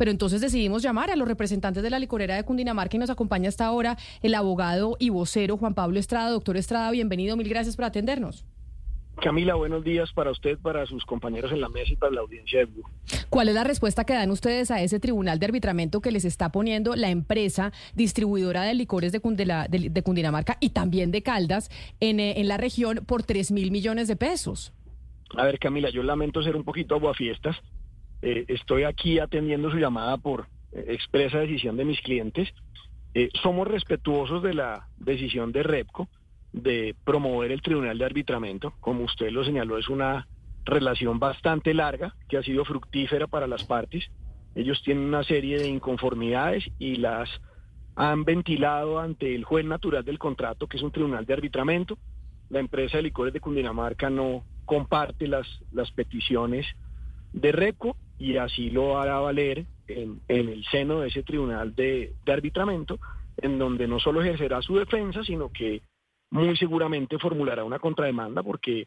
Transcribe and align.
pero 0.00 0.10
entonces 0.10 0.40
decidimos 0.40 0.80
llamar 0.82 1.10
a 1.10 1.16
los 1.16 1.28
representantes 1.28 1.82
de 1.82 1.90
la 1.90 1.98
licorera 1.98 2.34
de 2.34 2.42
Cundinamarca 2.42 2.96
y 2.96 2.98
nos 2.98 3.10
acompaña 3.10 3.50
hasta 3.50 3.66
ahora 3.66 3.98
el 4.22 4.34
abogado 4.34 4.96
y 4.98 5.10
vocero 5.10 5.58
Juan 5.58 5.74
Pablo 5.74 5.98
Estrada. 5.98 6.30
Doctor 6.30 6.56
Estrada, 6.56 6.90
bienvenido, 6.90 7.36
mil 7.36 7.46
gracias 7.50 7.76
por 7.76 7.84
atendernos. 7.84 8.46
Camila, 9.20 9.56
buenos 9.56 9.84
días 9.84 10.10
para 10.14 10.30
usted, 10.30 10.58
para 10.58 10.86
sus 10.86 11.04
compañeros 11.04 11.52
en 11.52 11.60
la 11.60 11.68
mesa 11.68 11.92
y 11.92 11.96
para 11.96 12.12
la 12.12 12.22
audiencia 12.22 12.60
de 12.60 12.64
Blue. 12.64 12.84
¿Cuál 13.28 13.50
es 13.50 13.54
la 13.54 13.62
respuesta 13.62 14.04
que 14.04 14.14
dan 14.14 14.30
ustedes 14.30 14.70
a 14.70 14.80
ese 14.80 15.00
tribunal 15.00 15.38
de 15.38 15.44
arbitramiento 15.44 16.00
que 16.00 16.12
les 16.12 16.24
está 16.24 16.50
poniendo 16.50 16.96
la 16.96 17.10
empresa 17.10 17.70
distribuidora 17.94 18.62
de 18.62 18.72
licores 18.72 19.12
de, 19.12 19.20
Cundinamarca 19.20 20.56
y 20.60 20.70
también 20.70 21.10
de 21.10 21.22
Caldas 21.22 21.70
en, 22.00 22.20
eh, 22.20 22.40
en 22.40 22.48
la 22.48 22.56
región 22.56 23.04
por 23.06 23.22
3 23.22 23.52
mil 23.52 23.70
millones 23.70 24.08
de 24.08 24.16
pesos? 24.16 24.72
A 25.36 25.44
ver, 25.44 25.58
Camila, 25.58 25.90
yo 25.90 26.02
lamento 26.02 26.42
ser 26.42 26.56
un 26.56 26.64
poquito 26.64 26.94
aguafiestas. 26.94 27.58
Eh, 28.22 28.44
estoy 28.48 28.84
aquí 28.84 29.18
atendiendo 29.18 29.70
su 29.70 29.78
llamada 29.78 30.16
por 30.18 30.46
eh, 30.72 30.84
expresa 30.88 31.38
decisión 31.38 31.76
de 31.76 31.84
mis 31.84 32.00
clientes. 32.00 32.48
somos 33.42 33.66
respetuosos 33.66 34.42
de 34.42 34.54
la 34.54 34.86
decisión 34.98 35.50
de 35.52 35.62
REPCO 35.64 36.08
de 36.52 36.94
promover 37.04 37.52
el 37.52 37.62
Tribunal 37.62 37.98
de 37.98 38.04
Arbitramiento. 38.04 38.74
Como 38.80 39.04
usted 39.04 39.30
lo 39.30 39.44
señaló, 39.44 39.78
es 39.78 39.88
una 39.88 40.26
relación 40.64 41.18
bastante 41.18 41.74
larga 41.74 42.14
que 42.28 42.36
ha 42.36 42.42
sido 42.42 42.64
fructífera 42.64 43.26
para 43.26 43.46
las 43.46 43.64
partes. 43.64 44.10
Ellos 44.54 44.82
tienen 44.84 45.04
una 45.04 45.24
serie 45.24 45.58
de 45.58 45.68
inconformidades 45.68 46.64
y 46.78 46.96
las 46.96 47.28
han 47.94 48.24
ventilado 48.24 48.98
ante 48.98 49.34
el 49.34 49.44
juez 49.44 49.64
natural 49.64 50.04
del 50.04 50.18
contrato, 50.18 50.66
que 50.66 50.76
es 50.76 50.82
un 50.82 50.92
tribunal 50.92 51.26
de 51.26 51.34
arbitramiento. 51.34 51.98
La 52.48 52.60
empresa 52.60 52.96
de 52.96 53.04
licores 53.04 53.32
de 53.32 53.40
Cundinamarca 53.40 54.10
no 54.10 54.44
comparte 54.64 55.28
las, 55.28 55.46
las 55.72 55.90
peticiones 55.92 56.66
de 57.32 57.52
RECO 57.52 57.96
y 58.20 58.36
así 58.36 58.70
lo 58.70 59.00
hará 59.00 59.18
valer 59.18 59.64
en, 59.88 60.20
el 60.28 60.64
seno 60.66 61.00
de 61.00 61.08
ese 61.08 61.22
tribunal 61.22 61.74
de, 61.74 62.12
de 62.24 62.32
arbitramiento, 62.32 63.00
en 63.38 63.58
donde 63.58 63.88
no 63.88 63.98
solo 63.98 64.22
ejercerá 64.22 64.60
su 64.62 64.76
defensa, 64.76 65.24
sino 65.24 65.50
que 65.50 65.82
muy 66.30 66.56
seguramente 66.56 67.18
formulará 67.18 67.64
una 67.64 67.78
contrademanda 67.78 68.42
porque 68.42 68.86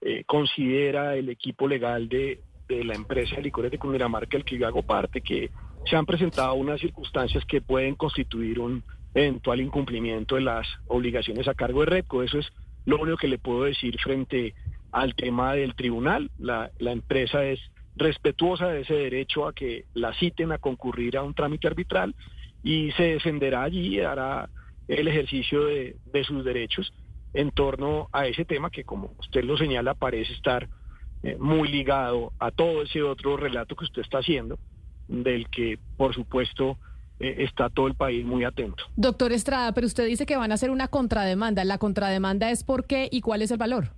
eh, 0.00 0.22
considera 0.26 1.16
el 1.16 1.30
equipo 1.30 1.66
legal 1.66 2.08
de, 2.08 2.40
la 2.68 2.94
empresa 2.94 3.36
de 3.36 3.42
licores 3.42 3.70
de 3.70 3.78
Cundinamarca, 3.78 4.36
el 4.36 4.44
que 4.44 4.58
yo 4.58 4.66
hago 4.66 4.82
parte, 4.82 5.22
que 5.22 5.50
se 5.86 5.96
han 5.96 6.06
presentado 6.06 6.54
unas 6.54 6.80
circunstancias 6.80 7.44
que 7.46 7.60
pueden 7.60 7.94
constituir 7.94 8.60
un 8.60 8.82
eventual 9.14 9.60
incumplimiento 9.60 10.34
de 10.34 10.42
las 10.42 10.66
obligaciones 10.86 11.48
a 11.48 11.54
cargo 11.54 11.80
de 11.80 11.86
REPCO. 11.86 12.22
Eso 12.22 12.38
es 12.38 12.48
lo 12.84 12.98
único 12.98 13.16
que 13.16 13.28
le 13.28 13.38
puedo 13.38 13.64
decir 13.64 13.98
frente 13.98 14.54
al 14.92 15.14
tema 15.14 15.54
del 15.54 15.74
tribunal. 15.74 16.30
La, 16.38 16.70
la 16.78 16.92
empresa 16.92 17.44
es 17.44 17.60
respetuosa 17.96 18.68
de 18.68 18.82
ese 18.82 18.94
derecho 18.94 19.46
a 19.46 19.52
que 19.52 19.84
la 19.94 20.12
citen 20.14 20.52
a 20.52 20.58
concurrir 20.58 21.16
a 21.16 21.22
un 21.22 21.34
trámite 21.34 21.66
arbitral 21.66 22.14
y 22.62 22.90
se 22.92 23.04
defenderá 23.04 23.62
allí, 23.62 24.00
hará 24.00 24.48
el 24.88 25.08
ejercicio 25.08 25.64
de, 25.64 25.96
sus 26.24 26.44
derechos 26.44 26.92
en 27.32 27.50
torno 27.50 28.08
a 28.12 28.26
ese 28.26 28.44
tema 28.44 28.70
que, 28.70 28.84
como 28.84 29.12
usted 29.18 29.44
lo 29.44 29.56
señala, 29.56 29.94
parece 29.94 30.32
estar 30.32 30.68
eh, 31.22 31.36
muy 31.38 31.68
ligado 31.68 32.32
a 32.38 32.50
todo 32.50 32.82
ese 32.82 33.02
otro 33.02 33.36
relato 33.36 33.76
que 33.76 33.84
usted 33.84 34.02
está 34.02 34.18
haciendo, 34.18 34.58
del 35.08 35.48
que, 35.50 35.78
por 35.96 36.14
supuesto, 36.14 36.78
eh, 37.20 37.36
está 37.38 37.70
todo 37.70 37.86
el 37.86 37.94
país 37.94 38.24
muy 38.24 38.44
atento. 38.44 38.84
Doctor 38.96 39.32
Estrada, 39.32 39.72
pero 39.72 39.86
usted 39.86 40.06
dice 40.06 40.26
que 40.26 40.36
van 40.36 40.52
a 40.52 40.54
hacer 40.54 40.70
una 40.70 40.88
contrademanda. 40.88 41.64
¿La 41.64 41.78
contrademanda 41.78 42.50
es 42.50 42.64
por 42.64 42.86
qué 42.86 43.08
y 43.10 43.20
cuál 43.20 43.42
es 43.42 43.50
el 43.50 43.58
valor? 43.58 43.90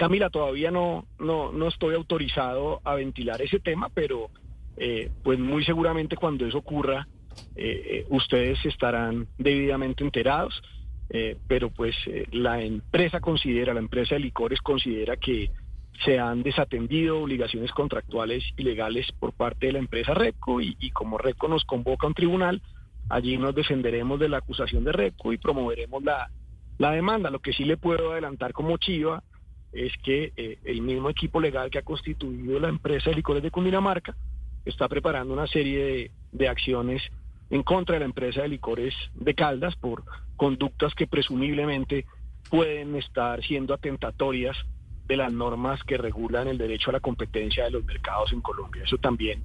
Camila, 0.00 0.30
todavía 0.30 0.70
no, 0.70 1.04
no, 1.18 1.52
no 1.52 1.68
estoy 1.68 1.94
autorizado 1.94 2.80
a 2.84 2.94
ventilar 2.94 3.42
ese 3.42 3.60
tema, 3.60 3.90
pero 3.92 4.30
eh, 4.78 5.10
pues 5.22 5.38
muy 5.38 5.62
seguramente 5.62 6.16
cuando 6.16 6.46
eso 6.46 6.56
ocurra, 6.56 7.06
eh, 7.54 7.82
eh, 7.84 8.06
ustedes 8.08 8.64
estarán 8.64 9.26
debidamente 9.36 10.02
enterados, 10.02 10.62
pero 11.46 11.68
pues 11.68 11.94
la 12.30 12.62
empresa 12.62 13.20
considera, 13.20 13.74
la 13.74 13.80
empresa 13.80 14.14
de 14.14 14.20
licores 14.20 14.62
considera 14.62 15.18
que 15.18 15.50
se 16.02 16.18
han 16.18 16.42
desatendido 16.44 17.20
obligaciones 17.20 17.70
contractuales 17.72 18.42
y 18.56 18.62
legales 18.62 19.06
por 19.18 19.34
parte 19.34 19.66
de 19.66 19.72
la 19.72 19.80
empresa 19.80 20.14
RECO 20.14 20.62
y, 20.62 20.90
como 20.92 21.18
RECO 21.18 21.48
nos 21.48 21.64
convoca 21.64 22.06
a 22.06 22.08
un 22.08 22.14
tribunal, 22.14 22.62
allí 23.10 23.36
nos 23.36 23.54
defenderemos 23.54 24.18
de 24.18 24.30
la 24.30 24.38
acusación 24.38 24.82
de 24.84 24.92
RECO 24.92 25.34
y 25.34 25.36
promoveremos 25.36 26.02
la, 26.04 26.30
la 26.78 26.92
demanda. 26.92 27.28
Lo 27.28 27.40
que 27.40 27.52
sí 27.52 27.64
le 27.64 27.76
puedo 27.76 28.12
adelantar 28.12 28.52
como 28.54 28.78
chiva 28.78 29.22
es 29.72 29.92
que 30.02 30.32
el 30.64 30.82
mismo 30.82 31.10
equipo 31.10 31.40
legal 31.40 31.70
que 31.70 31.78
ha 31.78 31.82
constituido 31.82 32.58
la 32.58 32.68
empresa 32.68 33.10
de 33.10 33.16
licores 33.16 33.42
de 33.42 33.50
Cundinamarca 33.50 34.16
está 34.64 34.88
preparando 34.88 35.32
una 35.32 35.46
serie 35.46 35.84
de, 35.84 36.10
de 36.32 36.48
acciones 36.48 37.02
en 37.50 37.62
contra 37.62 37.94
de 37.94 38.00
la 38.00 38.06
empresa 38.06 38.42
de 38.42 38.48
licores 38.48 38.94
de 39.14 39.34
Caldas 39.34 39.76
por 39.76 40.04
conductas 40.36 40.94
que 40.94 41.06
presumiblemente 41.06 42.06
pueden 42.48 42.96
estar 42.96 43.42
siendo 43.44 43.74
atentatorias 43.74 44.56
de 45.06 45.16
las 45.16 45.32
normas 45.32 45.82
que 45.84 45.98
regulan 45.98 46.48
el 46.48 46.58
derecho 46.58 46.90
a 46.90 46.94
la 46.94 47.00
competencia 47.00 47.64
de 47.64 47.70
los 47.72 47.84
mercados 47.84 48.32
en 48.32 48.40
Colombia. 48.40 48.84
Eso 48.84 48.96
también 48.98 49.42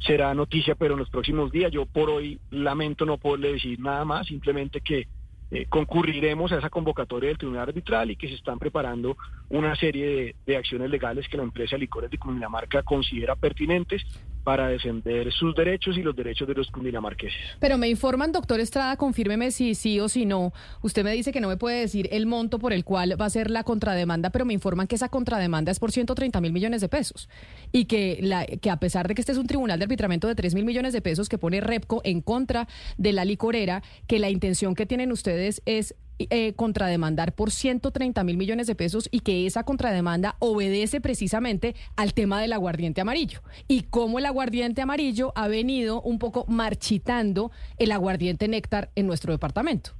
será 0.00 0.34
noticia, 0.34 0.74
pero 0.74 0.94
en 0.94 1.00
los 1.00 1.10
próximos 1.10 1.50
días 1.52 1.70
yo 1.72 1.86
por 1.86 2.10
hoy 2.10 2.40
lamento 2.50 3.06
no 3.06 3.16
poderle 3.16 3.52
decir 3.52 3.78
nada 3.78 4.04
más, 4.04 4.26
simplemente 4.26 4.80
que 4.80 5.06
eh, 5.54 5.66
concurriremos 5.68 6.50
a 6.50 6.58
esa 6.58 6.68
convocatoria 6.68 7.28
del 7.28 7.38
Tribunal 7.38 7.68
Arbitral 7.68 8.10
y 8.10 8.16
que 8.16 8.26
se 8.26 8.34
están 8.34 8.58
preparando 8.58 9.16
una 9.48 9.76
serie 9.76 10.34
de, 10.44 10.56
acciones 10.56 10.90
legales 10.90 11.28
que 11.28 11.36
la 11.36 11.44
empresa 11.44 11.78
Licores 11.78 12.10
de 12.10 12.18
Cundinamarca 12.18 12.82
considera 12.82 13.36
pertinentes 13.36 14.02
para 14.44 14.68
defender 14.68 15.32
sus 15.32 15.54
derechos 15.56 15.96
y 15.96 16.02
los 16.02 16.14
derechos 16.14 16.46
de 16.46 16.54
los 16.54 16.70
cundinamarqueses. 16.70 17.40
Pero 17.58 17.78
me 17.78 17.88
informan, 17.88 18.30
doctor 18.30 18.60
Estrada, 18.60 18.96
confírmeme 18.96 19.50
si 19.50 19.74
sí 19.74 19.98
o 20.00 20.08
si 20.08 20.26
no. 20.26 20.52
Usted 20.82 21.02
me 21.02 21.12
dice 21.12 21.32
que 21.32 21.40
no 21.40 21.48
me 21.48 21.56
puede 21.56 21.80
decir 21.80 22.08
el 22.12 22.26
monto 22.26 22.58
por 22.58 22.72
el 22.72 22.84
cual 22.84 23.20
va 23.20 23.24
a 23.24 23.30
ser 23.30 23.50
la 23.50 23.64
contrademanda, 23.64 24.30
pero 24.30 24.44
me 24.44 24.52
informan 24.52 24.86
que 24.86 24.96
esa 24.96 25.08
contrademanda 25.08 25.72
es 25.72 25.80
por 25.80 25.90
130 25.90 26.40
mil 26.40 26.52
millones 26.52 26.82
de 26.82 26.88
pesos 26.88 27.28
y 27.72 27.86
que, 27.86 28.18
la, 28.20 28.44
que 28.46 28.70
a 28.70 28.76
pesar 28.76 29.08
de 29.08 29.14
que 29.14 29.22
este 29.22 29.32
es 29.32 29.38
un 29.38 29.46
tribunal 29.46 29.78
de 29.78 29.84
arbitramiento 29.84 30.28
de 30.28 30.34
3 30.34 30.54
mil 30.54 30.64
millones 30.64 30.92
de 30.92 31.00
pesos 31.00 31.28
que 31.28 31.38
pone 31.38 31.60
REPCO 31.60 32.02
en 32.04 32.20
contra 32.20 32.68
de 32.98 33.12
la 33.12 33.24
licorera, 33.24 33.82
que 34.06 34.18
la 34.18 34.28
intención 34.28 34.74
que 34.74 34.84
tienen 34.84 35.10
ustedes 35.10 35.62
es 35.64 35.94
eh, 36.18 36.52
contrademandar 36.54 37.34
por 37.34 37.50
130 37.50 38.22
mil 38.22 38.36
millones 38.36 38.68
de 38.68 38.76
pesos 38.76 39.08
y 39.10 39.20
que 39.20 39.46
esa 39.46 39.64
contrademanda 39.64 40.36
obedece 40.38 41.00
precisamente 41.00 41.74
al 41.96 42.14
tema 42.14 42.40
del 42.40 42.52
aguardiente 42.52 43.00
amarillo 43.00 43.40
y 43.66 43.82
cómo 43.82 44.20
el 44.20 44.26
aguardiente 44.26 44.80
amarillo 44.80 45.32
ha 45.34 45.48
venido 45.48 46.00
un 46.02 46.20
poco 46.20 46.44
marchitando 46.46 47.50
el 47.78 47.90
aguardiente 47.90 48.46
néctar 48.46 48.90
en 48.94 49.08
nuestro 49.08 49.32
departamento. 49.32 49.90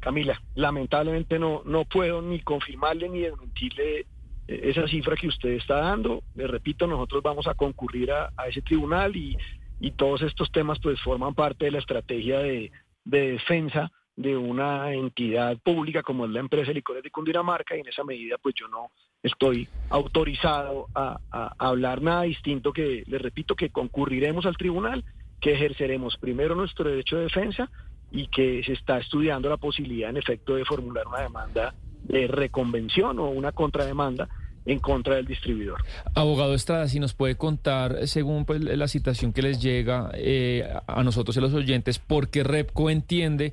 Camila, 0.00 0.40
lamentablemente 0.54 1.38
no, 1.38 1.62
no 1.66 1.84
puedo 1.84 2.22
ni 2.22 2.40
confirmarle 2.40 3.10
ni 3.10 3.20
desmentirle 3.20 4.00
eh, 4.00 4.06
esa 4.46 4.88
cifra 4.88 5.16
que 5.16 5.28
usted 5.28 5.50
está 5.50 5.80
dando. 5.80 6.22
Le 6.34 6.46
repito, 6.46 6.86
nosotros 6.86 7.22
vamos 7.22 7.46
a 7.46 7.52
concurrir 7.52 8.10
a, 8.10 8.30
ese 8.48 8.62
tribunal 8.62 9.14
y, 9.16 9.36
y, 9.80 9.90
todos 9.90 10.22
estos 10.22 10.50
temas 10.50 10.78
pues 10.78 10.98
forman 11.02 11.34
parte 11.34 11.66
de 11.66 11.72
la 11.72 11.78
estrategia 11.78 12.38
de, 12.38 12.72
de 13.04 13.32
defensa 13.32 13.92
de 14.16 14.36
una 14.36 14.92
entidad 14.92 15.58
pública 15.58 16.02
como 16.02 16.24
es 16.24 16.30
la 16.30 16.40
empresa 16.40 16.72
licores 16.72 17.02
de 17.02 17.10
Cundinamarca 17.10 17.76
y 17.76 17.80
en 17.80 17.88
esa 17.88 18.04
medida 18.04 18.36
pues 18.38 18.54
yo 18.58 18.68
no 18.68 18.90
estoy 19.22 19.68
autorizado 19.90 20.86
a, 20.94 21.18
hablar 21.58 22.02
nada 22.02 22.22
distinto 22.22 22.72
que, 22.72 23.02
les 23.06 23.20
repito, 23.22 23.56
que 23.56 23.70
concurriremos 23.70 24.46
al 24.46 24.56
tribunal, 24.56 25.04
que 25.40 25.54
ejerceremos 25.54 26.16
primero 26.18 26.54
nuestro 26.54 26.88
derecho 26.90 27.16
de 27.16 27.22
defensa 27.24 27.70
y 28.12 28.28
que 28.28 28.62
se 28.64 28.74
está 28.74 28.98
estudiando 28.98 29.48
la 29.48 29.56
posibilidad 29.56 30.10
en 30.10 30.18
efecto 30.18 30.54
de 30.54 30.64
formular 30.64 31.06
una 31.06 31.22
demanda 31.22 31.74
de 32.04 32.26
reconvención 32.28 33.18
o 33.18 33.30
una 33.30 33.52
contrademanda 33.52 34.28
en 34.66 34.78
contra 34.78 35.16
del 35.16 35.26
distribuidor. 35.26 35.82
Abogado 36.14 36.54
Estrada, 36.54 36.88
si 36.88 37.00
nos 37.00 37.14
puede 37.14 37.36
contar, 37.36 38.06
según 38.06 38.44
pues, 38.44 38.62
la 38.62 38.88
citación 38.88 39.32
que 39.32 39.42
les 39.42 39.60
llega 39.60 40.10
eh, 40.14 40.66
a 40.86 41.02
nosotros 41.02 41.36
y 41.36 41.38
a 41.38 41.42
los 41.42 41.54
oyentes, 41.54 41.98
por 41.98 42.30
qué 42.30 42.44
REPCO 42.44 42.90
entiende 42.90 43.52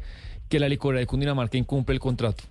que 0.52 0.60
la 0.60 0.68
licorera 0.68 1.00
de 1.00 1.08
Cundinamarca 1.08 1.58
incumple 1.58 1.96
el 1.96 2.02
contrato. 2.02 2.44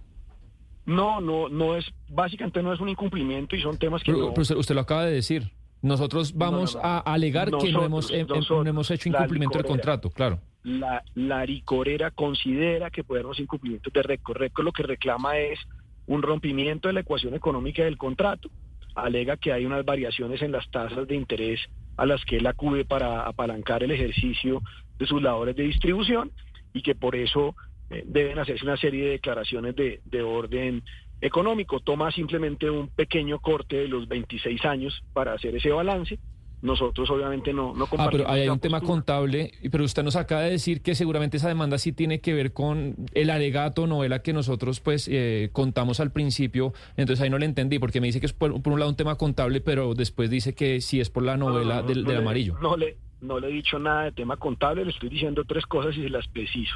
No, 0.87 1.21
no, 1.21 1.51
no 1.51 1.77
es, 1.77 1.85
básicamente 2.09 2.63
no 2.63 2.73
es 2.73 2.81
un 2.81 2.89
incumplimiento 2.89 3.55
y 3.55 3.61
son 3.61 3.79
temas 3.79 4.03
que 4.03 4.13
pero, 4.13 4.33
usted, 4.59 4.75
lo 4.75 4.81
acaba 4.81 5.05
de 5.05 5.13
decir. 5.13 5.53
Nosotros 5.83 6.35
vamos 6.35 6.77
a 6.83 6.99
alegar 6.99 7.51
que 7.51 7.71
no 7.71 7.85
hemos, 7.85 8.11
em, 8.11 8.21
em, 8.21 8.43
no 8.49 8.67
hemos 8.67 8.91
hecho 8.91 9.09
incumplimiento 9.09 9.59
del 9.59 9.67
contrato, 9.67 10.11
claro. 10.11 10.41
La, 10.63 11.03
la 11.15 11.45
licorera 11.45 12.11
considera 12.11 12.91
que 12.91 13.05
puede 13.05 13.23
haber 13.23 13.39
incumplimientos 13.39 13.93
de 13.93 14.03
RECO. 14.03 14.35
RECO 14.35 14.63
lo 14.63 14.73
que 14.73 14.83
reclama 14.83 15.39
es 15.39 15.59
un 16.07 16.23
rompimiento 16.23 16.89
de 16.89 16.95
la 16.95 17.01
ecuación 17.01 17.35
económica 17.35 17.85
del 17.85 17.97
contrato. 17.97 18.51
Alega 18.95 19.37
que 19.37 19.53
hay 19.53 19.65
unas 19.65 19.85
variaciones 19.85 20.43
en 20.43 20.53
las 20.53 20.71
tasas 20.71 21.07
de 21.07 21.15
interés 21.15 21.61
a 21.97 22.07
las 22.07 22.25
que 22.25 22.39
él 22.39 22.47
acude 22.47 22.85
para 22.85 23.27
apalancar 23.27 23.83
el 23.83 23.91
ejercicio 23.91 24.63
de 24.99 25.07
sus 25.07 25.23
labores 25.23 25.55
de 25.57 25.65
distribución 25.65 26.31
y 26.73 26.83
que 26.83 26.95
por 26.95 27.17
eso 27.17 27.55
eh, 27.91 28.05
deben 28.07 28.39
hacerse 28.39 28.65
una 28.65 28.77
serie 28.77 29.05
de 29.05 29.11
declaraciones 29.13 29.75
de, 29.77 30.01
de 30.05 30.23
orden 30.23 30.83
económico. 31.21 31.81
Toma 31.81 32.11
simplemente 32.11 32.71
un 32.71 32.89
pequeño 32.89 33.41
corte 33.41 33.77
de 33.77 33.89
los 33.89 34.09
26 34.09 34.65
años 34.65 35.03
para 35.13 35.35
hacer 35.35 35.55
ese 35.57 35.71
balance 35.71 36.19
nosotros 36.63 37.09
obviamente 37.11 37.53
no, 37.53 37.75
no 37.75 37.89
Ah, 37.99 38.09
pero 38.11 38.29
hay 38.29 38.49
un 38.49 38.59
tema 38.59 38.81
contable, 38.81 39.53
pero 39.71 39.85
usted 39.85 40.03
nos 40.03 40.17
acaba 40.17 40.43
de 40.43 40.51
decir 40.51 40.83
que 40.83 40.95
seguramente 40.95 41.39
esa 41.39 41.49
demanda 41.49 41.79
sí 41.79 41.93
tiene 41.93 42.21
que 42.21 42.35
ver 42.35 42.53
con 42.53 42.97
el 43.15 43.31
alegato 43.31 43.87
novela 43.87 44.23
que 44.23 44.33
nosotros 44.33 44.81
pues 44.81 45.09
eh, 45.11 45.49
contamos 45.53 46.01
al 46.01 46.13
principio, 46.13 46.73
entonces 46.97 47.23
ahí 47.23 47.31
no 47.31 47.39
le 47.39 47.47
entendí, 47.47 47.79
porque 47.79 48.01
me 48.01 48.09
dice 48.09 48.21
que 48.21 48.27
es 48.27 48.33
por, 48.33 48.53
un 48.53 48.79
lado 48.79 48.91
un 48.91 48.97
tema 48.97 49.17
contable, 49.17 49.61
pero 49.61 49.95
después 49.95 50.29
dice 50.31 50.55
que 50.55 50.81
sí 50.81 51.01
es 51.01 51.11
por 51.11 51.23
la 51.23 51.37
novela 51.37 51.83
del, 51.83 52.07
amarillo. 52.15 52.57
No 52.61 52.77
le, 52.77 52.97
no 53.21 53.39
le 53.39 53.49
he 53.49 53.53
dicho 53.53 53.79
nada 53.79 54.05
de 54.05 54.13
tema 54.13 54.37
contable, 54.37 54.85
le 54.85 54.91
estoy 54.91 55.09
diciendo 55.09 55.45
tres 55.45 55.67
cosas 55.67 55.97
y 55.97 56.03
se 56.03 56.09
las 56.09 56.27
preciso. 56.29 56.75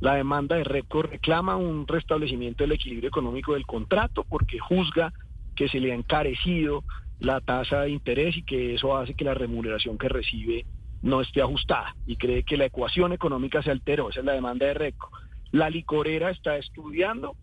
La 0.00 0.14
demanda 0.14 0.56
de 0.56 0.64
récord 0.64 1.10
reclama 1.10 1.56
un 1.56 1.86
restablecimiento 1.86 2.64
del 2.64 2.72
equilibrio 2.72 3.08
económico 3.08 3.54
del 3.54 3.66
contrato 3.66 4.24
porque 4.24 4.58
juzga 4.58 5.12
que 5.54 5.68
se 5.68 5.80
le 5.80 5.92
ha 5.92 5.94
encarecido 5.94 6.84
la 7.18 7.40
tasa 7.40 7.82
de 7.82 7.90
interés 7.90 8.36
y 8.36 8.42
que 8.42 8.74
eso 8.74 8.96
hace 8.96 9.14
que 9.14 9.24
la 9.24 9.34
remuneración 9.34 9.96
que 9.96 10.08
recibe 10.08 10.66
no 11.02 11.20
esté 11.22 11.40
ajustada 11.40 11.96
y 12.06 12.16
cree 12.16 12.42
que 12.42 12.56
la 12.56 12.66
ecuación 12.66 13.12
económica 13.12 13.62
se 13.62 13.70
alteró. 13.70 14.10
Esa 14.10 14.20
es 14.20 14.26
la 14.26 14.32
demanda 14.32 14.66
de 14.66 14.74
RECO. 14.74 15.10
La 15.52 15.70
licorera 15.70 16.30
está 16.30 16.56
estudiando 16.56 17.36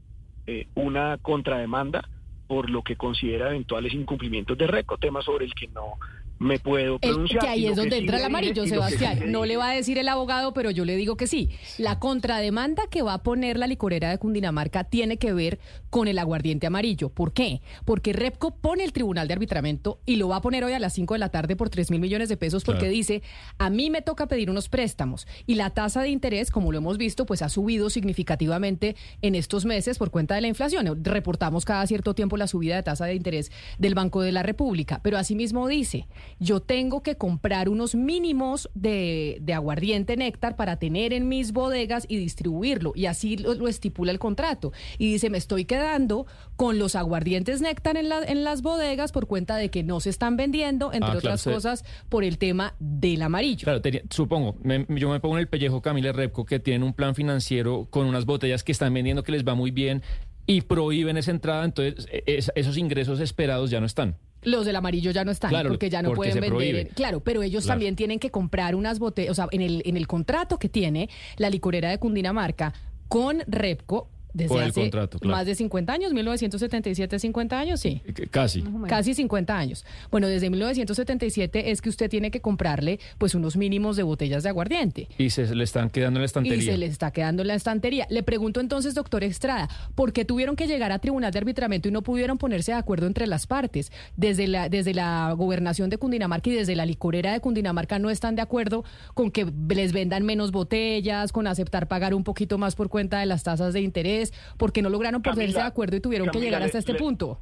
eh, 0.46 0.68
una 0.76 1.18
contrademanda 1.20 2.08
por 2.48 2.70
lo 2.70 2.84
que 2.84 2.98
considera 2.98 3.50
eventuales 3.50 3.94
incumplimientos 3.94 4.58
de 4.58 4.68
RECO, 4.68 4.98
tema 4.98 5.22
sobre 5.24 5.46
el 5.46 5.54
que 5.56 5.68
no 5.70 5.98
me 6.40 6.60
puedo 6.60 7.00
pronunciar. 7.00 7.42
que 7.42 7.48
ahí 7.48 7.68
es 7.68 7.76
donde 7.76 7.98
entra 7.98 8.18
el 8.18 8.24
amarillo, 8.26 8.66
Sebastián. 8.68 9.32
No 9.32 9.46
le 9.46 9.58
va 9.58 9.70
a 9.70 9.74
decir 9.74 9.98
el 9.98 10.08
abogado, 10.08 10.54
pero 10.54 10.72
yo 10.72 10.86
le 10.86 10.96
digo 10.96 11.16
que 11.18 11.28
sí. 11.28 11.50
La 11.78 12.00
contrademanda 12.00 12.84
que 12.90 13.02
va 13.02 13.14
a 13.14 13.24
poner 13.24 13.58
la 13.58 13.68
licorera 13.68 14.10
de 14.10 14.18
Cundinamarca 14.18 14.84
tiene 14.84 15.18
que 15.18 15.34
ver 15.34 15.60
con 15.90 16.08
el 16.08 16.20
aguardiente 16.20 16.68
amarillo. 16.68 17.10
¿Por 17.10 17.34
qué? 17.34 17.62
Porque 17.86 18.14
Repco 18.14 18.56
pone 18.56 18.84
el 18.84 18.94
tribunal 18.94 19.28
de 19.28 19.34
arbitramiento 19.34 20.00
y 20.06 20.18
lo 20.18 20.28
va 20.28 20.38
a 20.38 20.42
poner 20.42 20.64
hoy 20.64 20.74
a 20.74 20.80
las 20.80 20.94
5 20.94 21.14
de 21.14 21.20
la 21.20 21.30
tarde 21.30 21.56
por 21.56 21.70
3 21.70 21.92
mil 21.92 22.00
millones 22.00 22.30
de 22.30 22.38
pesos 22.38 22.64
porque 22.64 22.90
dice, 22.90 23.22
a 23.58 23.70
mí 23.70 23.90
me 23.90 24.02
toca 24.02 24.28
pedir 24.28 24.50
unos 24.50 24.70
préstamos 24.70 25.28
y 25.46 25.56
la 25.56 25.70
tasa 25.70 26.02
de 26.02 26.10
interés, 26.10 26.52
como 26.52 26.72
lo 26.72 26.80
hemos 26.80 26.98
visto, 26.98 27.26
pues 27.26 27.42
ha 27.42 27.50
subido 27.50 27.90
significativamente 27.90 28.96
en 29.22 29.36
estos 29.36 29.66
meses 29.66 29.98
por 29.98 30.12
cuenta 30.12 30.36
de 30.36 30.42
la 30.42 30.48
inflación. 30.48 31.04
Reportamos 31.04 31.66
cada 31.66 31.86
cierto 31.88 32.14
tiempo 32.14 32.38
la 32.38 32.48
subida 32.48 32.76
de 32.76 32.84
tasa 32.84 33.06
de 33.06 33.16
interés 33.16 33.52
del 33.78 33.96
Banco 33.96 34.22
de 34.22 34.32
la 34.32 34.44
República, 34.44 35.00
pero 35.04 35.18
asimismo 35.18 35.68
dice, 35.68 36.08
yo 36.40 36.60
tengo 36.60 37.04
que 37.04 37.16
comprar 37.16 37.70
unos 37.70 37.96
mínimos 37.96 38.70
de, 38.74 39.42
aguardiente 39.54 40.18
néctar 40.18 40.56
para 40.56 40.78
tener 40.78 41.14
en 41.14 41.28
mis 41.28 41.54
bodegas 41.54 42.06
y 42.08 42.18
distribuirlo. 42.18 42.94
Y 42.96 43.06
así 43.06 43.38
lo, 43.38 43.68
estipula 43.68 44.12
el 44.12 44.20
contrato. 44.20 44.74
Y 44.98 45.12
dice, 45.12 45.30
me 45.30 45.38
estoy 45.38 45.66
quedando 45.66 46.26
con 46.56 46.80
los 46.80 46.96
aguardientes 46.96 47.62
néctar 47.62 47.98
en, 47.98 48.12
en 48.12 48.44
las 48.44 48.62
bodegas 48.62 49.12
por 49.12 49.28
cuenta 49.28 49.56
de 49.58 49.70
que 49.70 49.84
no 49.84 50.00
se 50.00 50.10
están 50.10 50.38
vendiendo, 50.38 50.92
entre 50.94 51.12
ah, 51.12 51.18
otras 51.18 51.44
cosas, 51.44 51.86
por 52.10 52.24
el 52.24 52.38
tema 52.38 52.76
del 52.80 53.22
amarillo. 53.22 53.66
Claro, 53.66 53.82
supongo, 54.10 54.56
yo 54.90 55.10
me 55.10 55.20
pongo 55.20 55.36
en 55.36 55.42
el 55.42 55.48
pellejo 55.48 55.82
Camila 55.82 56.12
Repco 56.12 56.46
que 56.46 56.60
tienen 56.60 56.84
un 56.84 56.94
plan 56.94 57.16
financiero 57.16 57.88
con 57.90 58.06
unas 58.08 58.26
botellas 58.26 58.64
que 58.64 58.72
están 58.72 58.94
vendiendo 58.94 59.24
que 59.24 59.32
les 59.32 59.46
va 59.46 59.56
muy 59.56 59.72
bien 59.72 60.02
y 60.46 60.62
prohíben 60.62 61.18
esa 61.18 61.32
entrada, 61.32 61.64
entonces 61.66 62.08
e, 62.12 62.40
esos 62.56 62.78
ingresos 62.78 63.20
esperados 63.20 63.70
ya 63.70 63.80
no 63.80 63.86
están. 63.86 64.18
Los 64.44 64.66
del 64.66 64.76
amarillo 64.76 65.12
ya 65.12 65.24
no 65.24 65.32
están, 65.32 65.52
porque 65.68 65.90
ya 65.90 66.02
no 66.02 66.14
pueden 66.14 66.42
vender. 66.42 66.90
Claro, 66.90 67.22
pero 67.22 67.44
ellos 67.44 67.66
también 67.66 67.96
tienen 67.96 68.20
que 68.20 68.30
comprar 68.30 68.76
unas 68.76 69.00
botellas, 69.00 69.32
o 69.32 69.36
sea, 69.36 69.48
en 69.52 69.62
el, 69.62 69.82
en 69.86 69.96
el 69.96 70.06
contrato 70.06 70.60
que 70.60 70.68
tiene 70.68 71.10
la 71.38 71.50
licorera 71.50 71.90
de 71.90 71.98
Cundinamarca 71.98 72.74
con 73.08 73.42
Repco, 73.48 74.10
desde 74.34 74.62
hace 74.62 74.92
más 75.24 75.46
de 75.46 75.56
50 75.56 75.94
años, 75.94 76.14
1977, 76.14 77.20
50 77.20 77.60
años, 77.60 77.80
sí. 77.80 78.02
Casi. 78.32 78.64
Casi 78.88 79.14
50 79.14 79.58
años. 79.58 79.86
Bueno, 80.10 80.28
desde 80.28 80.50
1977 80.50 81.72
es 81.72 81.82
que 81.82 81.90
usted 81.90 82.10
tiene 82.10 82.32
que 82.32 82.42
comprarle 82.42 83.00
pues 83.18 83.36
unos 83.36 83.56
mínimos 83.56 83.96
de 83.96 84.04
botellas 84.04 84.44
de 84.44 84.50
aguardiente. 84.50 85.08
Y 85.18 85.30
se 85.30 85.54
le 85.56 85.64
están 85.64 85.90
quedando 85.90 86.18
en 86.18 86.22
la 86.22 86.26
estantería. 86.26 86.64
Y 86.64 86.66
se 86.66 86.78
le 86.78 86.88
está 86.88 87.12
quedando 87.12 87.44
en 87.44 87.48
la 87.50 87.56
estantería. 87.56 88.08
Le 88.10 88.24
pregunto 88.24 88.60
entonces, 88.60 88.96
doctor 88.96 89.24
Estrada, 89.24 89.70
¿por 89.96 90.14
qué 90.14 90.26
tuvieron 90.26 90.56
que 90.56 90.68
llegar 90.68 90.92
a 90.92 91.00
tribunal 91.00 91.32
de 91.32 91.40
arbitramiento 91.40 91.90
y 91.90 91.92
no 91.92 92.02
pudieron 92.02 92.38
ponerse 92.38 92.72
de 92.72 92.78
acuerdo 92.78 93.06
entre 93.06 93.28
las 93.28 93.46
partes? 93.46 93.92
Desde 94.18 94.48
la, 94.48 94.68
desde 94.68 94.94
la 94.94 95.34
gobernación 95.38 95.90
de 95.90 95.98
Cundinamarca 95.98 96.50
y 96.50 96.54
desde 96.54 96.76
la 96.76 96.86
licorera 96.86 97.34
de 97.34 97.40
Cundinamarca 97.40 98.00
no 98.00 98.10
están 98.10 98.36
de 98.36 98.42
acuerdo 98.42 98.84
con 99.14 99.30
que 99.30 99.46
les 99.70 99.94
vendan 99.94 100.24
menos 100.24 100.52
botellas, 100.52 101.32
con 101.32 101.46
aceptar 101.46 101.88
pagar 101.88 102.16
un 102.16 102.24
poquito 102.24 102.58
más 102.58 102.76
por 102.76 102.90
cuenta 102.90 103.20
de 103.20 103.28
las 103.28 103.44
tasas 103.44 103.74
de 103.74 103.82
interés 103.82 104.23
porque 104.58 104.82
no 104.82 104.90
lograron 104.90 105.22
ponerse 105.22 105.58
de 105.58 105.64
acuerdo 105.64 105.98
y 105.98 106.00
tuvieron 106.00 106.30
que 106.30 106.40
llegar 106.40 106.62
hasta 106.62 106.78
este 106.78 106.96
punto. 106.96 107.40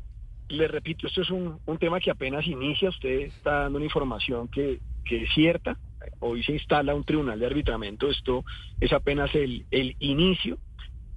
Le 0.49 0.67
repito, 0.67 1.07
esto 1.07 1.21
es 1.21 1.29
un, 1.29 1.59
tema 1.79 1.99
que 1.99 2.11
apenas 2.11 2.45
inicia, 2.45 2.89
usted 2.89 3.21
está 3.21 3.61
dando 3.61 3.77
una 3.77 3.85
información 3.85 4.47
que, 4.49 4.79
es 5.09 5.33
cierta, 5.33 5.77
hoy 6.19 6.43
se 6.43 6.53
instala 6.53 6.93
un 6.93 7.03
tribunal 7.03 7.39
de 7.39 7.45
arbitramiento, 7.45 8.09
esto 8.09 8.43
es 8.79 8.91
apenas 8.91 9.33
el, 9.35 9.65
el 9.71 9.95
inicio 9.99 10.57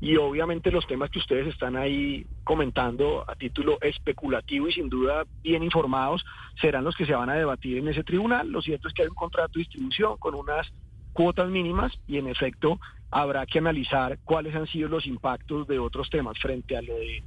y 0.00 0.16
obviamente 0.16 0.70
los 0.70 0.87
temas 0.87 1.11
que 1.11 1.19
ustedes 1.19 1.46
están 1.46 1.76
ahí 1.76 2.26
comentando 2.44 3.25
a 3.26 3.34
título 3.37 3.78
especulativo 3.81 4.69
y 4.69 4.72
sin 4.72 4.90
duda 4.90 5.25
bien 5.43 5.62
informados 5.62 6.22
serán 6.61 6.84
los 6.84 6.94
que 6.94 7.06
se 7.06 7.14
van 7.14 7.31
a 7.31 7.34
debatir 7.34 7.78
en 7.78 7.88
ese 7.88 8.05
tribunal. 8.05 8.50
Lo 8.50 8.61
cierto 8.61 8.88
es 8.88 8.93
que 8.93 9.02
hay 9.02 9.08
un 9.08 9.14
contrato 9.14 9.52
de 9.55 9.61
distribución 9.61 10.19
con 10.19 10.34
unas 10.34 10.70
cuotas 11.14 11.49
mínimas 11.49 11.93
y 12.06 12.19
en 12.19 12.28
efecto 12.28 12.78
habrá 13.11 13.46
que 13.46 13.61
analizar 13.61 14.19
cuáles 14.25 14.55
han 14.55 14.66
sido 14.66 14.88
los 14.88 15.06
impactos 15.06 15.66
de 15.66 15.78
otros 15.78 16.11
temas 16.11 16.38
frente 16.38 16.76
a 16.76 16.82
lo 16.82 16.94
de 16.94 17.22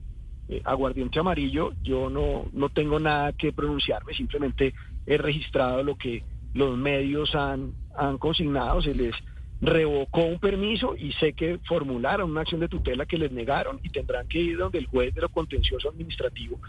eh, 0.49 0.61
aguardiente 0.65 1.19
amarillo. 1.19 1.71
Yo 1.81 2.09
no, 2.09 2.45
no 2.53 2.69
tengo 2.69 2.99
nada 2.99 3.33
que 3.33 3.51
pronunciarme, 3.53 4.13
simplemente 4.13 4.75
he 5.05 5.17
registrado 5.17 5.81
lo 5.83 5.95
que 5.95 6.23
los 6.53 6.77
medios 6.77 7.33
han, 7.33 7.73
han 7.95 8.17
consignado, 8.17 8.81
se 8.81 8.93
les 8.93 9.15
revocó 9.61 10.23
un 10.23 10.39
permiso 10.39 10.95
y 10.95 11.13
sé 11.13 11.33
que 11.33 11.59
formularon 11.67 12.29
una 12.29 12.41
acción 12.41 12.59
de 12.61 12.67
tutela 12.67 13.05
que 13.05 13.17
les 13.17 13.31
negaron 13.31 13.79
y 13.81 13.89
tendrán 13.89 14.27
que 14.27 14.39
ir 14.39 14.57
donde 14.57 14.77
el 14.77 14.85
juez 14.85 15.15
de 15.15 15.21
lo 15.21 15.29
contencioso 15.29 15.89
administrativo 15.89 16.59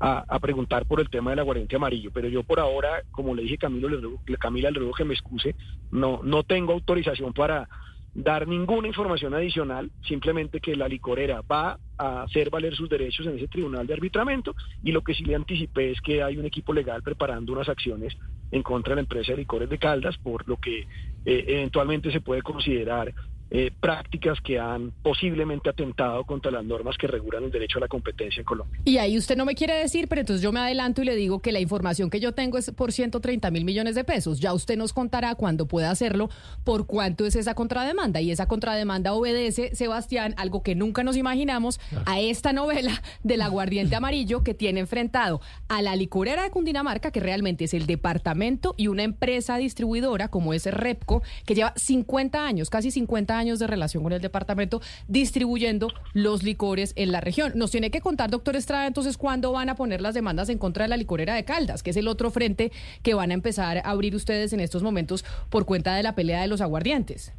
a, 0.00 0.38
preguntar 0.40 0.86
por 0.86 1.00
el 1.00 1.08
tema 1.08 1.30
del 1.30 1.40
aguardiente 1.40 1.76
amarillo. 1.76 2.10
Pero 2.12 2.28
yo 2.28 2.42
por 2.42 2.60
ahora, 2.60 3.02
como 3.10 3.34
le 3.34 3.42
dije 3.42 3.58
Camilo, 3.58 3.88
le, 3.88 4.36
Camila, 4.36 4.70
le 4.70 4.78
ruego 4.78 4.94
que 4.94 5.04
me 5.04 5.14
excuse, 5.14 5.54
no, 5.90 6.20
no 6.22 6.42
tengo 6.42 6.72
autorización 6.72 7.32
para 7.32 7.68
dar 8.14 8.46
ninguna 8.46 8.86
información 8.86 9.34
adicional, 9.34 9.90
simplemente 10.06 10.60
que 10.60 10.76
la 10.76 10.86
licorera 10.86 11.42
va 11.42 11.78
a 11.98 12.22
hacer 12.22 12.48
valer 12.48 12.74
sus 12.76 12.88
derechos 12.88 13.26
en 13.26 13.36
ese 13.36 13.48
tribunal 13.48 13.86
de 13.86 13.94
arbitramiento 13.94 14.54
y 14.84 14.92
lo 14.92 15.02
que 15.02 15.14
sí 15.14 15.24
le 15.24 15.34
anticipé 15.34 15.90
es 15.90 16.00
que 16.00 16.22
hay 16.22 16.36
un 16.36 16.44
equipo 16.44 16.72
legal 16.72 17.02
preparando 17.02 17.52
unas 17.52 17.68
acciones 17.68 18.16
en 18.52 18.62
contra 18.62 18.92
de 18.92 18.96
la 18.96 19.00
empresa 19.00 19.32
de 19.32 19.38
licores 19.38 19.68
de 19.68 19.78
Caldas, 19.78 20.16
por 20.18 20.46
lo 20.48 20.58
que 20.58 20.86
eh, 21.24 21.44
eventualmente 21.48 22.12
se 22.12 22.20
puede 22.20 22.42
considerar 22.42 23.12
eh, 23.56 23.70
prácticas 23.70 24.40
que 24.40 24.58
han 24.58 24.90
posiblemente 24.90 25.70
atentado 25.70 26.24
contra 26.24 26.50
las 26.50 26.64
normas 26.64 26.96
que 26.98 27.06
regulan 27.06 27.44
el 27.44 27.52
derecho 27.52 27.78
a 27.78 27.82
la 27.82 27.86
competencia 27.86 28.40
en 28.40 28.44
Colombia. 28.44 28.80
Y 28.84 28.96
ahí 28.96 29.16
usted 29.16 29.36
no 29.36 29.44
me 29.44 29.54
quiere 29.54 29.74
decir, 29.74 30.08
pero 30.08 30.22
entonces 30.22 30.42
yo 30.42 30.50
me 30.50 30.58
adelanto 30.58 31.02
y 31.02 31.04
le 31.04 31.14
digo 31.14 31.38
que 31.38 31.52
la 31.52 31.60
información 31.60 32.10
que 32.10 32.18
yo 32.18 32.32
tengo 32.32 32.58
es 32.58 32.72
por 32.72 32.90
130 32.90 33.52
mil 33.52 33.64
millones 33.64 33.94
de 33.94 34.02
pesos. 34.02 34.40
Ya 34.40 34.52
usted 34.52 34.76
nos 34.76 34.92
contará 34.92 35.36
cuando 35.36 35.68
pueda 35.68 35.92
hacerlo 35.92 36.30
por 36.64 36.88
cuánto 36.88 37.26
es 37.26 37.36
esa 37.36 37.54
contrademanda. 37.54 38.20
Y 38.20 38.32
esa 38.32 38.48
contrademanda 38.48 39.12
obedece, 39.12 39.72
Sebastián, 39.76 40.34
algo 40.36 40.64
que 40.64 40.74
nunca 40.74 41.04
nos 41.04 41.16
imaginamos, 41.16 41.78
a 42.06 42.18
esta 42.18 42.52
novela 42.52 43.02
del 43.22 43.40
aguardiente 43.40 43.94
amarillo 43.94 44.42
que 44.42 44.54
tiene 44.54 44.80
enfrentado 44.80 45.40
a 45.68 45.80
la 45.80 45.94
licorera 45.94 46.42
de 46.42 46.50
Cundinamarca, 46.50 47.12
que 47.12 47.20
realmente 47.20 47.66
es 47.66 47.74
el 47.74 47.86
departamento 47.86 48.74
y 48.76 48.88
una 48.88 49.04
empresa 49.04 49.58
distribuidora 49.58 50.26
como 50.26 50.54
es 50.54 50.66
Repco, 50.66 51.22
que 51.46 51.54
lleva 51.54 51.72
50 51.76 52.44
años, 52.44 52.68
casi 52.68 52.90
50 52.90 53.38
años 53.38 53.43
de 53.44 53.66
relación 53.66 54.02
con 54.02 54.12
el 54.12 54.20
departamento 54.20 54.80
distribuyendo 55.08 55.88
los 56.12 56.42
licores 56.42 56.92
en 56.96 57.12
la 57.12 57.20
región. 57.20 57.52
Nos 57.54 57.70
tiene 57.70 57.90
que 57.90 58.00
contar, 58.00 58.30
doctor 58.30 58.56
Estrada, 58.56 58.86
entonces, 58.86 59.16
cuándo 59.16 59.52
van 59.52 59.68
a 59.68 59.76
poner 59.76 60.00
las 60.00 60.14
demandas 60.14 60.48
en 60.48 60.58
contra 60.58 60.84
de 60.84 60.88
la 60.88 60.96
licorera 60.96 61.34
de 61.34 61.44
Caldas, 61.44 61.82
que 61.82 61.90
es 61.90 61.96
el 61.96 62.08
otro 62.08 62.30
frente 62.30 62.72
que 63.02 63.14
van 63.14 63.30
a 63.30 63.34
empezar 63.34 63.78
a 63.78 63.90
abrir 63.90 64.14
ustedes 64.14 64.52
en 64.52 64.60
estos 64.60 64.82
momentos 64.82 65.24
por 65.50 65.66
cuenta 65.66 65.94
de 65.94 66.02
la 66.02 66.14
pelea 66.14 66.40
de 66.40 66.48
los 66.48 66.60
aguardientes. 66.60 67.32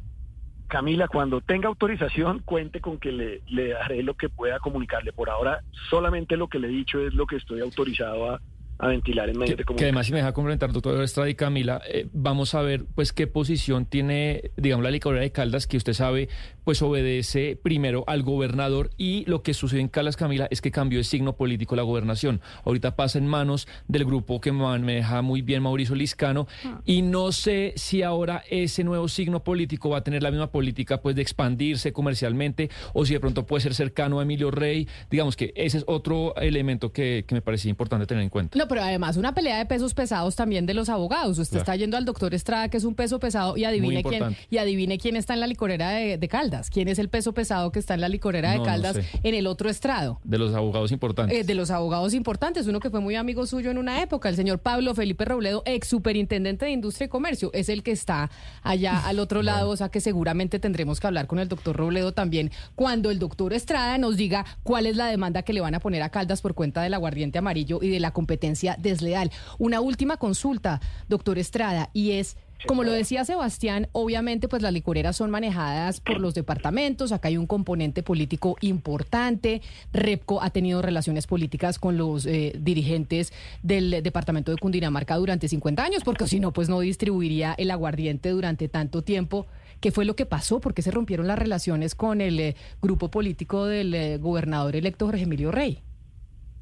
Camila, 0.68 1.06
cuando 1.06 1.40
tenga 1.40 1.68
autorización, 1.68 2.40
cuente 2.40 2.80
con 2.80 2.98
que 2.98 3.12
le, 3.12 3.40
le 3.46 3.68
daré 3.68 4.02
lo 4.02 4.14
que 4.14 4.28
pueda 4.28 4.58
comunicarle. 4.58 5.12
Por 5.12 5.30
ahora, 5.30 5.62
solamente 5.90 6.36
lo 6.36 6.48
que 6.48 6.58
le 6.58 6.68
he 6.68 6.70
dicho 6.70 7.00
es 7.00 7.14
lo 7.14 7.26
que 7.26 7.36
estoy 7.36 7.60
autorizado 7.60 8.32
a, 8.32 8.40
a 8.78 8.88
ventilar 8.88 9.28
en 9.28 9.38
medios 9.38 9.56
de 9.56 9.64
comunicación. 9.64 9.76
Que 9.78 9.84
además, 9.84 10.06
si 10.06 10.12
me 10.12 10.18
deja 10.18 10.32
complementar, 10.32 10.72
doctor 10.72 11.02
Estrada 11.02 11.28
y 11.28 11.34
Camila, 11.34 11.80
eh, 11.88 12.08
vamos 12.12 12.54
a 12.54 12.62
ver 12.62 12.84
pues 12.94 13.12
qué 13.12 13.26
posición 13.26 13.86
tiene, 13.86 14.50
digamos, 14.56 14.84
la 14.84 14.90
licorera 14.90 15.22
de 15.22 15.32
Caldas, 15.32 15.66
que 15.66 15.76
usted 15.76 15.94
sabe, 15.94 16.28
pues 16.66 16.82
obedece 16.82 17.54
primero 17.54 18.02
al 18.08 18.24
gobernador 18.24 18.90
y 18.98 19.24
lo 19.26 19.44
que 19.44 19.54
sucede 19.54 19.78
en 19.78 19.86
Calas 19.86 20.16
Camila 20.16 20.48
es 20.50 20.60
que 20.60 20.72
cambió 20.72 20.98
de 20.98 21.04
signo 21.04 21.36
político 21.36 21.76
la 21.76 21.82
gobernación. 21.82 22.40
Ahorita 22.64 22.96
pasa 22.96 23.18
en 23.18 23.28
manos 23.28 23.68
del 23.86 24.04
grupo 24.04 24.40
que 24.40 24.50
maneja 24.50 25.22
muy 25.22 25.42
bien 25.42 25.62
Mauricio 25.62 25.94
Liscano 25.94 26.48
ah. 26.64 26.80
y 26.84 27.02
no 27.02 27.30
sé 27.30 27.72
si 27.76 28.02
ahora 28.02 28.42
ese 28.50 28.82
nuevo 28.82 29.06
signo 29.06 29.44
político 29.44 29.90
va 29.90 29.98
a 29.98 30.00
tener 30.02 30.24
la 30.24 30.32
misma 30.32 30.50
política 30.50 31.00
pues 31.00 31.14
de 31.14 31.22
expandirse 31.22 31.92
comercialmente 31.92 32.68
o 32.94 33.06
si 33.06 33.12
de 33.12 33.20
pronto 33.20 33.46
puede 33.46 33.60
ser 33.60 33.72
cercano 33.72 34.18
a 34.18 34.24
Emilio 34.24 34.50
Rey. 34.50 34.88
Digamos 35.08 35.36
que 35.36 35.52
ese 35.54 35.78
es 35.78 35.84
otro 35.86 36.34
elemento 36.34 36.90
que, 36.90 37.24
me 37.30 37.42
parecía 37.42 37.70
importante 37.70 38.06
tener 38.06 38.24
en 38.24 38.30
cuenta. 38.30 38.58
No, 38.58 38.66
pero 38.66 38.82
además 38.82 39.16
una 39.16 39.34
pelea 39.34 39.58
de 39.58 39.66
pesos 39.66 39.94
pesados 39.94 40.34
también 40.34 40.66
de 40.66 40.74
los 40.74 40.88
abogados. 40.88 41.38
Usted 41.38 41.58
está 41.58 41.76
yendo 41.76 41.96
al 41.96 42.04
doctor 42.04 42.34
Estrada, 42.34 42.68
que 42.68 42.78
es 42.78 42.84
un 42.84 42.96
peso 42.96 43.20
pesado, 43.20 43.56
y 43.56 43.64
adivine 43.64 44.02
quién, 44.02 44.36
y 44.50 44.58
adivine 44.58 44.98
quién 44.98 45.14
está 45.14 45.34
en 45.34 45.40
la 45.40 45.46
licorera 45.46 45.90
de, 45.90 46.26
Caldas. 46.26 46.55
¿Quién 46.70 46.88
es 46.88 46.98
el 46.98 47.08
peso 47.08 47.34
pesado 47.34 47.72
que 47.72 47.78
está 47.78 47.94
en 47.94 48.00
la 48.00 48.08
licorera 48.08 48.52
de 48.52 48.62
Caldas 48.62 48.98
en 49.22 49.34
el 49.34 49.46
otro 49.46 49.68
estrado? 49.68 50.20
De 50.24 50.38
los 50.38 50.54
abogados 50.54 50.92
importantes. 50.92 51.38
Eh, 51.38 51.44
de 51.44 51.54
los 51.54 51.70
abogados 51.70 52.14
importantes. 52.14 52.66
Uno 52.66 52.80
que 52.80 52.90
fue 52.90 53.00
muy 53.00 53.14
amigo 53.14 53.46
suyo 53.46 53.70
en 53.70 53.78
una 53.78 54.02
época, 54.02 54.28
el 54.28 54.36
señor 54.36 54.58
Pablo 54.58 54.94
Felipe 54.94 55.24
Robledo, 55.24 55.62
ex 55.66 55.88
superintendente 55.88 56.66
de 56.66 56.72
Industria 56.72 57.06
y 57.06 57.08
Comercio, 57.08 57.50
es 57.52 57.68
el 57.68 57.82
que 57.82 57.92
está 57.92 58.30
allá 58.62 59.06
al 59.06 59.18
otro 59.18 59.42
lado. 59.42 59.70
O 59.70 59.76
sea 59.76 59.88
que 59.88 60.00
seguramente 60.00 60.58
tendremos 60.58 61.00
que 61.00 61.06
hablar 61.06 61.26
con 61.26 61.38
el 61.38 61.48
doctor 61.48 61.76
Robledo 61.76 62.12
también 62.12 62.50
cuando 62.74 63.10
el 63.10 63.18
doctor 63.18 63.52
Estrada 63.52 63.98
nos 63.98 64.16
diga 64.16 64.44
cuál 64.62 64.86
es 64.86 64.96
la 64.96 65.06
demanda 65.06 65.42
que 65.42 65.52
le 65.52 65.60
van 65.60 65.74
a 65.74 65.80
poner 65.80 66.02
a 66.02 66.10
Caldas 66.10 66.40
por 66.40 66.54
cuenta 66.54 66.82
del 66.82 66.94
aguardiente 66.94 67.38
amarillo 67.38 67.80
y 67.82 67.88
de 67.88 68.00
la 68.00 68.12
competencia 68.12 68.76
desleal. 68.78 69.30
Una 69.58 69.80
última 69.80 70.16
consulta, 70.16 70.80
doctor 71.08 71.38
Estrada, 71.38 71.90
y 71.92 72.12
es... 72.12 72.36
Como 72.64 72.84
lo 72.84 72.92
decía 72.92 73.24
Sebastián, 73.24 73.88
obviamente 73.92 74.48
pues 74.48 74.62
las 74.62 74.72
licoreras 74.72 75.16
son 75.16 75.30
manejadas 75.30 76.00
por 76.00 76.20
los 76.20 76.34
departamentos, 76.34 77.12
acá 77.12 77.28
hay 77.28 77.36
un 77.36 77.46
componente 77.46 78.02
político 78.02 78.56
importante, 78.60 79.60
Repco 79.92 80.42
ha 80.42 80.50
tenido 80.50 80.80
relaciones 80.80 81.26
políticas 81.26 81.78
con 81.78 81.96
los 81.98 82.24
eh, 82.24 82.56
dirigentes 82.58 83.32
del 83.62 84.02
departamento 84.02 84.50
de 84.50 84.58
Cundinamarca 84.58 85.16
durante 85.16 85.48
50 85.48 85.84
años, 85.84 86.02
porque 86.02 86.26
si 86.26 86.40
no 86.40 86.52
pues 86.52 86.68
no 86.68 86.80
distribuiría 86.80 87.54
el 87.58 87.70
aguardiente 87.70 88.30
durante 88.30 88.68
tanto 88.68 89.02
tiempo. 89.02 89.46
¿Qué 89.80 89.90
fue 89.90 90.06
lo 90.06 90.16
que 90.16 90.24
pasó? 90.24 90.58
¿Por 90.58 90.72
qué 90.72 90.80
se 90.80 90.90
rompieron 90.90 91.26
las 91.26 91.38
relaciones 91.38 91.94
con 91.94 92.22
el 92.22 92.40
eh, 92.40 92.56
grupo 92.80 93.10
político 93.10 93.66
del 93.66 93.94
eh, 93.94 94.16
gobernador 94.16 94.74
electo 94.74 95.04
Jorge 95.04 95.24
Emilio 95.24 95.52
Rey? 95.52 95.82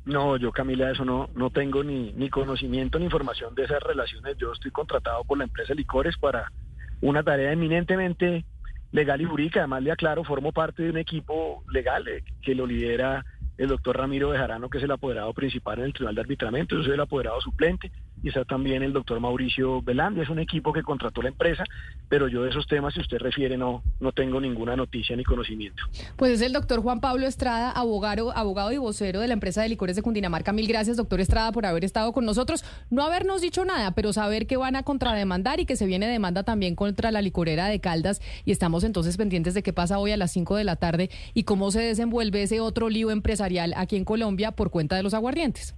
No, 0.05 0.37
yo 0.37 0.53
Camila, 0.53 0.91
eso 0.91 1.05
no, 1.05 1.31
no 1.35 1.51
tengo 1.51 1.83
ni, 1.83 2.13
ni 2.13 2.29
conocimiento 2.29 2.99
ni 2.99 3.07
información 3.07 3.55
de 3.55 3.65
esas 3.65 3.83
relaciones. 3.83 4.37
Yo 4.37 4.53
estoy 4.53 4.71
contratado 4.71 5.25
por 5.25 5.39
la 5.39 5.45
empresa 5.45 5.75
Licores 5.75 6.17
para 6.19 6.53
una 7.01 7.23
tarea 7.23 7.53
eminentemente 7.53 8.45
legal 8.93 9.21
y 9.21 9.25
jurídica. 9.25 9.61
Además, 9.61 9.83
le 9.83 9.93
aclaro, 9.93 10.25
formo 10.25 10.53
parte 10.53 10.83
de 10.83 10.91
un 10.91 10.99
equipo 10.99 11.65
legal 11.71 12.07
eh, 12.09 12.23
que 12.43 12.55
lo 12.55 12.67
lidera 12.67 13.25
el 13.57 13.69
doctor 13.69 13.97
Ramiro 13.97 14.31
Bejarano, 14.31 14.69
que 14.69 14.79
es 14.79 14.85
el 14.85 14.91
apoderado 14.91 15.33
principal 15.33 15.79
en 15.79 15.87
el 15.87 15.93
Tribunal 15.93 16.17
de 16.17 16.21
Arbitramiento. 16.21 16.77
Yo 16.77 16.85
soy 16.85 16.95
el 16.95 17.01
apoderado 17.01 17.41
suplente 17.41 17.91
y 18.25 18.29
está 18.29 18.43
también 18.47 18.83
el 18.83 18.95
doctor 18.95 19.21
Mauricio 19.21 19.83
Belandi, 19.83 20.23
es 20.23 20.31
un 20.31 20.39
equipo 20.39 20.73
que 20.73 20.83
contrató 20.83 21.21
la 21.21 21.29
empresa, 21.29 21.63
pero 22.09 22.27
yo 22.27 22.43
de 22.43 22.49
esos 22.49 22.67
temas, 22.67 22.95
si 22.95 23.01
usted 23.01 23.19
refiere, 23.19 23.59
no, 23.59 23.83
no 24.01 24.13
tengo 24.13 24.41
ninguna 24.41 24.75
noticia 24.77 25.15
ni 25.15 25.25
conocimiento. 25.25 25.83
Pues 26.17 26.33
es 26.33 26.41
el 26.41 26.55
doctor 26.55 26.81
Juan 26.81 27.01
Pablo 27.01 27.27
Estrada, 27.27 27.71
abogado, 27.71 28.35
abogado 28.35 28.73
y 28.73 28.79
vocero 28.79 29.21
de 29.21 29.29
la 29.29 29.35
empresa 29.35 29.61
de 29.61 29.69
licores 29.69 29.95
de 29.95 30.01
Cundinamarca. 30.01 30.55
Mil 30.55 30.67
gracias, 30.67 30.97
doctor 30.97 31.21
Estrada, 31.21 31.53
por 31.53 31.67
haber 31.67 31.85
estado 31.85 32.15
con 32.15 32.25
nosotros. 32.25 32.65
No 32.89 33.03
habernos 33.03 33.43
dicho 33.43 33.67
nada, 33.67 33.91
pero 33.91 34.15
saber 34.15 34.47
que 34.47 34.57
van 34.57 34.77
a 34.77 34.85
contrademandar 34.85 35.61
y 35.61 35.67
que 35.67 35.77
se 35.77 35.85
viene 35.85 36.07
demanda 36.07 36.45
también 36.45 36.77
contra 36.77 37.11
la 37.11 37.21
licorera 37.21 37.67
de 37.67 37.79
Caldas. 37.81 38.23
Y 38.47 38.53
estamos 38.53 38.85
entonces 38.85 39.19
pendientes 39.19 39.53
de 39.53 39.63
qué 39.63 39.75
pasa 39.75 39.99
hoy 39.99 40.13
a 40.13 40.17
las 40.17 40.33
5 40.33 40.57
de 40.57 40.65
la 40.65 40.77
tarde 40.77 41.11
y 41.35 41.43
cómo 41.43 41.71
se 41.71 41.81
desenvuelve 41.81 42.43
ese 42.43 42.61
otro 42.61 42.89
lío 42.89 43.11
empresarial 43.11 43.75
aquí 43.77 43.97
en 43.97 44.07
Colombia 44.07 44.53
por 44.53 44.71
cuenta 44.71 44.97
de 44.97 45.03
los 45.03 45.13
aguardientes. 45.13 45.75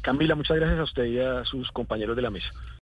Camila, 0.00 0.34
muchas 0.34 0.56
gracias 0.56 0.78
a 0.78 0.84
usted 0.84 1.04
y 1.04 1.18
a 1.20 1.44
sus 1.44 1.70
compañeros 1.72 2.16
de 2.16 2.22
la 2.22 2.30
mesa. 2.30 2.48